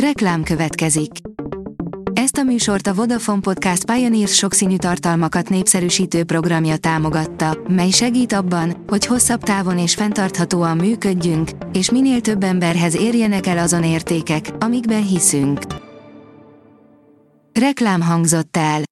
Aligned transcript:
Reklám 0.00 0.42
következik. 0.42 1.10
Ezt 2.12 2.36
a 2.36 2.42
műsort 2.42 2.86
a 2.86 2.94
Vodafone 2.94 3.40
Podcast 3.40 3.84
Pioneers 3.84 4.34
sokszínű 4.34 4.76
tartalmakat 4.76 5.48
népszerűsítő 5.48 6.24
programja 6.24 6.76
támogatta, 6.76 7.58
mely 7.68 7.90
segít 7.90 8.32
abban, 8.32 8.84
hogy 8.86 9.06
hosszabb 9.06 9.42
távon 9.42 9.78
és 9.78 9.94
fenntarthatóan 9.94 10.76
működjünk, 10.76 11.50
és 11.72 11.90
minél 11.90 12.20
több 12.20 12.42
emberhez 12.42 12.96
érjenek 12.96 13.46
el 13.46 13.58
azon 13.58 13.84
értékek, 13.84 14.50
amikben 14.58 15.06
hiszünk. 15.06 15.60
Reklám 17.52 18.02
hangzott 18.02 18.56
el. 18.56 18.82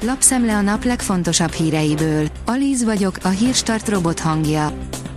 Lapszemle 0.00 0.56
a 0.56 0.60
nap 0.60 0.84
legfontosabb 0.84 1.52
híreiből. 1.52 2.28
Alíz 2.44 2.84
vagyok, 2.84 3.16
a 3.22 3.28
hírstart 3.28 3.88
robot 3.88 4.20
hangja. 4.20 4.72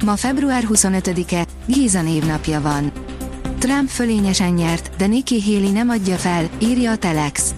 Ma 0.05 0.15
február 0.15 0.63
25-e, 0.67 1.45
Géza 1.65 2.01
névnapja 2.01 2.61
van. 2.61 3.04
Trump 3.65 3.89
fölényesen 3.89 4.53
nyert, 4.53 4.95
de 4.97 5.07
Nikki 5.07 5.41
Haley 5.41 5.71
nem 5.71 5.89
adja 5.89 6.15
fel, 6.15 6.49
írja 6.59 6.91
a 6.91 6.97
Telex. 6.97 7.53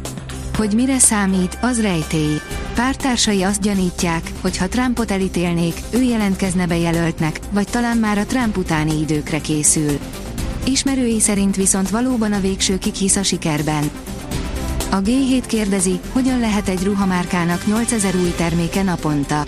Hogy 0.58 0.74
mire 0.74 1.00
számít, 1.00 1.58
az 1.62 1.82
rejtély. 1.82 2.36
Pártársai 2.76 3.44
azt 3.44 3.62
gyanítják, 3.62 4.32
hogy 4.42 4.58
ha 4.58 4.68
Trumpot 4.68 5.12
elítélnék, 5.12 5.74
ő 5.90 6.02
jelentkezne 6.02 6.66
be 6.66 6.78
jelöltnek, 6.78 7.40
vagy 7.52 7.68
talán 7.68 7.98
már 7.98 8.18
a 8.18 8.26
Trump 8.26 8.58
utáni 8.58 9.00
időkre 9.00 9.40
készül. 9.40 10.00
Ismerői 10.66 11.20
szerint 11.20 11.56
viszont 11.56 11.90
valóban 11.90 12.34
a 12.34 12.40
végső 12.40 12.78
kik 12.78 12.96
hisz 12.96 13.16
a 13.16 13.24
sikerben. 13.24 13.90
A 14.92 15.02
G7 15.02 15.44
kérdezi, 15.48 16.00
hogyan 16.12 16.40
lehet 16.40 16.68
egy 16.68 16.84
ruhamárkának 16.84 17.66
8000 17.66 18.16
új 18.16 18.34
terméke 18.38 18.84
naponta. 18.84 19.46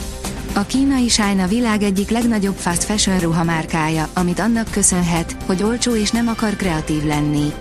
A 0.60 0.66
kínai 0.66 1.08
Shine 1.08 1.44
a 1.44 1.48
világ 1.48 1.84
egyik 1.84 2.10
legnagyobb 2.10 2.56
fast 2.56 2.84
fashion 2.84 3.20
ruhamárkája, 3.20 4.08
amit 4.14 4.40
annak 4.40 4.72
köszönhet, 4.72 5.36
hogy 5.46 5.64
olcsó 5.64 5.96
és 5.96 6.12
nem 6.12 6.28
akar 6.28 6.56
kreatív 6.56 7.04
lenni. 7.04 7.54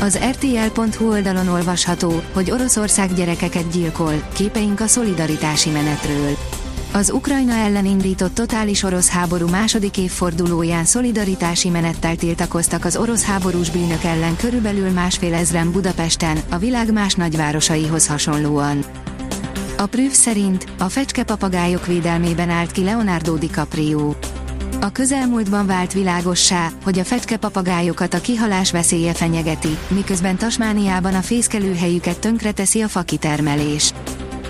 Az 0.00 0.18
RTL.hu 0.30 1.10
oldalon 1.10 1.48
olvasható, 1.48 2.22
hogy 2.32 2.50
Oroszország 2.50 3.14
gyerekeket 3.14 3.70
gyilkol, 3.70 4.28
képeink 4.34 4.80
a 4.80 4.86
szolidaritási 4.86 5.70
menetről. 5.70 6.36
Az 6.92 7.10
Ukrajna 7.10 7.54
ellen 7.54 7.84
indított 7.84 8.34
totális 8.34 8.82
orosz 8.82 9.08
háború 9.08 9.48
második 9.48 9.98
évfordulóján 9.98 10.84
szolidaritási 10.84 11.68
menettel 11.68 12.16
tiltakoztak 12.16 12.84
az 12.84 12.96
orosz 12.96 13.24
háborús 13.24 13.70
bűnök 13.70 14.04
ellen 14.04 14.36
körülbelül 14.36 14.90
másfél 14.90 15.34
ezren 15.34 15.72
Budapesten, 15.72 16.38
a 16.50 16.58
világ 16.58 16.92
más 16.92 17.14
nagyvárosaihoz 17.14 18.06
hasonlóan. 18.06 18.84
A 19.82 19.86
prüf 19.86 20.12
szerint 20.14 20.66
a 20.78 20.88
fecske 20.88 21.22
papagájok 21.22 21.86
védelmében 21.86 22.50
állt 22.50 22.72
ki 22.72 22.84
Leonardo 22.84 23.36
DiCaprio. 23.36 24.14
A 24.80 24.92
közelmúltban 24.92 25.66
vált 25.66 25.92
világossá, 25.92 26.68
hogy 26.84 26.98
a 26.98 27.04
fecske 27.04 27.36
papagájokat 27.36 28.14
a 28.14 28.20
kihalás 28.20 28.70
veszélye 28.70 29.12
fenyegeti, 29.12 29.76
miközben 29.88 30.36
Tasmániában 30.36 31.14
a 31.14 31.22
fészkelőhelyüket 31.22 32.18
tönkreteszi 32.18 32.80
a 32.80 32.88
fakitermelés. 32.88 33.92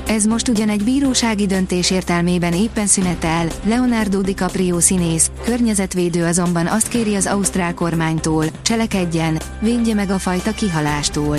Ez 0.07 0.25
most 0.25 0.49
ugyan 0.49 0.69
egy 0.69 0.85
bírósági 0.85 1.47
döntés 1.47 1.91
értelmében 1.91 2.53
éppen 2.53 2.87
szünetel, 2.87 3.49
Leonardo 3.65 4.21
DiCaprio 4.21 4.81
színész, 4.81 5.31
környezetvédő 5.45 6.25
azonban 6.25 6.67
azt 6.67 6.89
kéri 6.89 7.15
az 7.15 7.27
ausztrál 7.27 7.75
kormánytól, 7.75 8.45
cselekedjen, 8.63 9.41
védje 9.61 9.95
meg 9.95 10.11
a 10.11 10.19
fajta 10.19 10.53
kihalástól. 10.53 11.37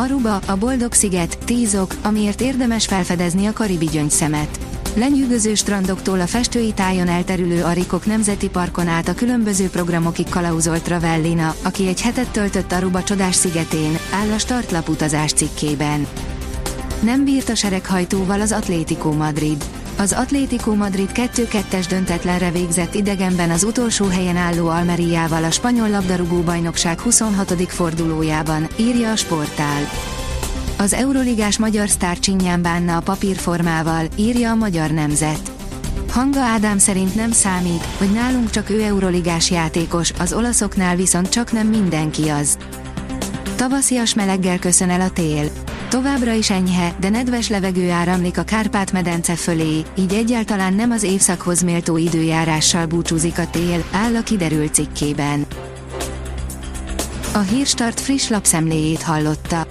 Aruba, 0.00 0.40
a 0.46 0.56
boldog 0.56 0.92
sziget, 0.92 1.38
tízok, 1.44 1.94
amiért 2.02 2.40
érdemes 2.40 2.86
felfedezni 2.86 3.46
a 3.46 3.52
karibi 3.52 3.84
gyöngyszemet. 3.84 4.60
Lenyűgöző 4.94 5.54
strandoktól 5.54 6.20
a 6.20 6.26
festői 6.26 6.72
tájon 6.72 7.08
elterülő 7.08 7.64
Arikok 7.64 8.06
Nemzeti 8.06 8.48
Parkon 8.48 8.88
át 8.88 9.08
a 9.08 9.14
különböző 9.14 9.68
programokig 9.68 10.28
kalauzolt 10.28 10.82
Travellina, 10.82 11.54
aki 11.62 11.86
egy 11.86 12.00
hetet 12.00 12.30
töltött 12.30 12.72
Aruba 12.72 13.02
csodás 13.02 13.34
szigetén, 13.34 13.98
áll 14.12 14.30
a 14.30 14.38
startlap 14.38 14.88
utazás 14.88 15.32
cikkében. 15.32 16.06
Nem 17.02 17.24
bírt 17.24 17.48
a 17.48 17.54
sereghajtóval 17.54 18.40
az 18.40 18.52
Atlético 18.52 19.12
Madrid. 19.12 19.64
Az 20.00 20.12
Atlético 20.12 20.74
Madrid 20.74 21.10
2-2-es 21.14 21.84
döntetlenre 21.88 22.50
végzett 22.50 22.94
idegenben 22.94 23.50
az 23.50 23.64
utolsó 23.64 24.06
helyen 24.06 24.36
álló 24.36 24.68
Almeriával 24.68 25.44
a 25.44 25.50
spanyol 25.50 25.88
labdarúgó 25.88 26.40
bajnokság 26.40 27.00
26. 27.00 27.72
fordulójában, 27.72 28.68
írja 28.76 29.10
a 29.10 29.16
sportál. 29.16 29.82
Az 30.78 30.92
Euroligás 30.92 31.58
magyar 31.58 31.88
sztár 31.88 32.18
csinyán 32.18 32.62
bánna 32.62 32.96
a 32.96 33.00
papírformával, 33.00 34.06
írja 34.16 34.50
a 34.50 34.54
magyar 34.54 34.90
nemzet. 34.90 35.52
Hanga 36.10 36.40
Ádám 36.40 36.78
szerint 36.78 37.14
nem 37.14 37.32
számít, 37.32 37.84
hogy 37.98 38.10
nálunk 38.12 38.50
csak 38.50 38.70
ő 38.70 38.82
Euroligás 38.82 39.50
játékos, 39.50 40.12
az 40.18 40.32
olaszoknál 40.32 40.96
viszont 40.96 41.28
csak 41.28 41.52
nem 41.52 41.66
mindenki 41.66 42.28
az. 42.28 42.58
Tavaszias 43.56 44.14
meleggel 44.14 44.58
köszön 44.58 44.90
el 44.90 45.00
a 45.00 45.10
tél. 45.10 45.50
Továbbra 45.90 46.32
is 46.32 46.50
enyhe, 46.50 46.94
de 47.00 47.08
nedves 47.08 47.48
levegő 47.48 47.90
áramlik 47.90 48.38
a 48.38 48.42
Kárpát-medence 48.42 49.34
fölé, 49.34 49.82
így 49.94 50.12
egyáltalán 50.12 50.74
nem 50.74 50.90
az 50.90 51.02
évszakhoz 51.02 51.62
méltó 51.62 51.96
időjárással 51.96 52.86
búcsúzik 52.86 53.38
a 53.38 53.50
tél, 53.50 53.84
áll 53.92 54.16
a 54.16 54.22
kiderült 54.22 54.74
cikkében. 54.74 55.46
A 57.34 57.38
Hírstart 57.38 58.00
friss 58.00 58.28
lapszemléjét 58.28 59.02
hallotta. 59.02 59.66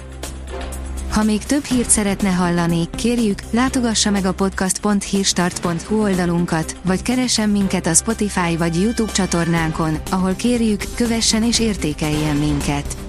Ha 1.11 1.23
még 1.23 1.43
több 1.43 1.63
hírt 1.63 1.89
szeretne 1.89 2.29
hallani, 2.29 2.89
kérjük, 2.95 3.39
látogassa 3.51 4.09
meg 4.09 4.25
a 4.25 4.33
podcast.hírstart.hu 4.33 6.01
oldalunkat, 6.01 6.75
vagy 6.83 7.01
keressen 7.01 7.49
minket 7.49 7.85
a 7.85 7.93
Spotify 7.93 8.57
vagy 8.57 8.81
YouTube 8.81 9.11
csatornánkon, 9.11 9.97
ahol 10.11 10.33
kérjük, 10.33 10.83
kövessen 10.95 11.43
és 11.43 11.59
értékeljen 11.59 12.35
minket. 12.35 13.08